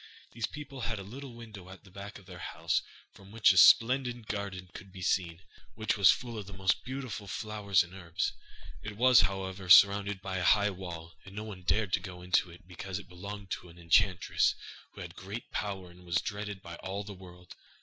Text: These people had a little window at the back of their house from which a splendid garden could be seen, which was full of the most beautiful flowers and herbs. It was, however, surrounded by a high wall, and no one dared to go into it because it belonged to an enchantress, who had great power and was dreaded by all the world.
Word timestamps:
These 0.31 0.47
people 0.47 0.81
had 0.81 0.97
a 0.97 1.03
little 1.03 1.35
window 1.35 1.69
at 1.69 1.83
the 1.83 1.91
back 1.91 2.17
of 2.17 2.25
their 2.25 2.39
house 2.39 2.81
from 3.11 3.31
which 3.31 3.51
a 3.51 3.57
splendid 3.59 4.25
garden 4.25 4.67
could 4.73 4.91
be 4.91 5.03
seen, 5.03 5.43
which 5.75 5.95
was 5.95 6.09
full 6.09 6.39
of 6.39 6.47
the 6.47 6.53
most 6.57 6.83
beautiful 6.83 7.27
flowers 7.27 7.83
and 7.83 7.93
herbs. 7.93 8.33
It 8.81 8.97
was, 8.97 9.21
however, 9.21 9.69
surrounded 9.69 10.19
by 10.19 10.37
a 10.37 10.43
high 10.43 10.71
wall, 10.71 11.13
and 11.23 11.35
no 11.35 11.43
one 11.43 11.61
dared 11.61 11.93
to 11.93 11.99
go 11.99 12.23
into 12.23 12.49
it 12.49 12.67
because 12.67 12.97
it 12.97 13.09
belonged 13.09 13.51
to 13.51 13.69
an 13.69 13.77
enchantress, 13.77 14.55
who 14.93 15.01
had 15.01 15.13
great 15.15 15.51
power 15.51 15.91
and 15.91 16.03
was 16.03 16.15
dreaded 16.19 16.63
by 16.63 16.77
all 16.77 17.03
the 17.03 17.13
world. 17.13 17.55